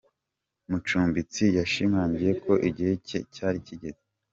Mucumbitsi 0.69 1.43
yashimangiye 1.57 2.31
ko 2.43 2.53
igihe 2.69 2.93
cye 3.07 3.19
cyari 3.33 3.59
kigeze. 3.67 4.01